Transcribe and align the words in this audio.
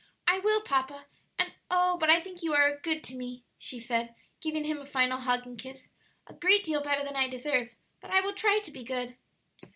"I 0.27 0.39
will, 0.39 0.61
papa; 0.63 1.05
and 1.37 1.53
oh, 1.69 1.95
but 1.99 2.09
I 2.09 2.19
think 2.19 2.41
you 2.41 2.53
are 2.55 2.77
good 2.79 3.03
to 3.03 3.15
me!" 3.15 3.43
she 3.59 3.79
said, 3.79 4.15
giving 4.39 4.63
him 4.63 4.79
a 4.81 4.85
final 4.87 5.19
hug 5.19 5.45
and 5.45 5.59
kiss; 5.59 5.91
"a 6.25 6.33
great 6.33 6.63
deal 6.63 6.81
better 6.81 7.03
than 7.03 7.15
I 7.15 7.29
deserve; 7.29 7.75
but 8.01 8.09
I 8.09 8.19
will 8.19 8.33
try 8.33 8.57
to 8.63 8.71
be 8.71 8.83
good." 8.83 9.15